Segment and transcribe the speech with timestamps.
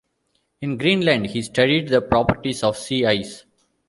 [0.61, 3.45] In Greenland, he studied the properties of sea ice.